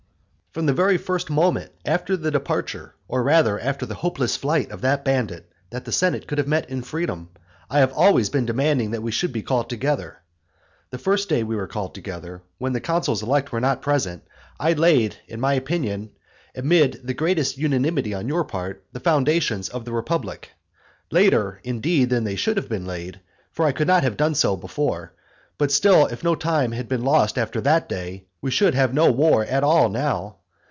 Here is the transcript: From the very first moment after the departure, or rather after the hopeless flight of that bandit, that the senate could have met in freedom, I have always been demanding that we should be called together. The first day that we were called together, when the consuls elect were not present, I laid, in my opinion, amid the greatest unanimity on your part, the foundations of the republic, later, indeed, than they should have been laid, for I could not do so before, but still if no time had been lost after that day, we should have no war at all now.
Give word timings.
From 0.53 0.65
the 0.65 0.73
very 0.73 0.97
first 0.97 1.29
moment 1.29 1.71
after 1.85 2.17
the 2.17 2.29
departure, 2.29 2.93
or 3.07 3.23
rather 3.23 3.57
after 3.57 3.85
the 3.85 3.95
hopeless 3.95 4.35
flight 4.35 4.69
of 4.69 4.81
that 4.81 5.05
bandit, 5.05 5.49
that 5.69 5.85
the 5.85 5.93
senate 5.93 6.27
could 6.27 6.39
have 6.39 6.47
met 6.49 6.69
in 6.69 6.81
freedom, 6.81 7.29
I 7.69 7.79
have 7.79 7.93
always 7.93 8.29
been 8.29 8.45
demanding 8.47 8.91
that 8.91 9.01
we 9.01 9.13
should 9.13 9.31
be 9.31 9.43
called 9.43 9.69
together. 9.69 10.17
The 10.89 10.97
first 10.97 11.29
day 11.29 11.39
that 11.39 11.45
we 11.45 11.55
were 11.55 11.67
called 11.69 11.95
together, 11.95 12.41
when 12.57 12.73
the 12.73 12.81
consuls 12.81 13.23
elect 13.23 13.53
were 13.53 13.61
not 13.61 13.81
present, 13.81 14.23
I 14.59 14.73
laid, 14.73 15.15
in 15.25 15.39
my 15.39 15.53
opinion, 15.53 16.09
amid 16.53 16.99
the 17.01 17.13
greatest 17.13 17.57
unanimity 17.57 18.13
on 18.13 18.27
your 18.27 18.43
part, 18.43 18.83
the 18.91 18.99
foundations 18.99 19.69
of 19.69 19.85
the 19.85 19.93
republic, 19.93 20.49
later, 21.11 21.61
indeed, 21.63 22.09
than 22.09 22.25
they 22.25 22.35
should 22.35 22.57
have 22.57 22.67
been 22.67 22.85
laid, 22.85 23.21
for 23.53 23.65
I 23.65 23.71
could 23.71 23.87
not 23.87 24.03
do 24.17 24.33
so 24.33 24.57
before, 24.57 25.13
but 25.57 25.71
still 25.71 26.07
if 26.07 26.25
no 26.25 26.35
time 26.35 26.73
had 26.73 26.89
been 26.89 27.05
lost 27.05 27.37
after 27.37 27.61
that 27.61 27.87
day, 27.87 28.25
we 28.41 28.51
should 28.51 28.75
have 28.75 28.93
no 28.93 29.09
war 29.09 29.45
at 29.45 29.63
all 29.63 29.87
now. 29.87 30.39